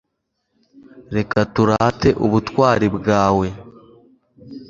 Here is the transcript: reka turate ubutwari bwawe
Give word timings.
reka 1.15 1.37
turate 1.53 2.09
ubutwari 2.25 2.87
bwawe 2.97 3.47